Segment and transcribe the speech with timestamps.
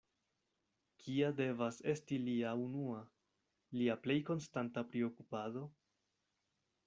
[1.01, 3.03] Kia devas esti lia unua,
[3.81, 5.65] lia plej konstanta priokupado?